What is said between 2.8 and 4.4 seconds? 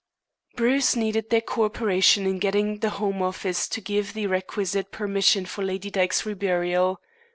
home office to give the